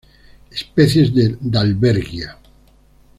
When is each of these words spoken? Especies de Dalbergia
Especies 0.49 1.13
de 1.13 1.37
Dalbergia 1.39 2.35